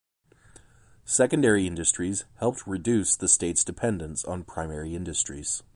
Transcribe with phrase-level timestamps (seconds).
[1.05, 5.61] Secondary industries helped reduce the state's dependence on primary industries.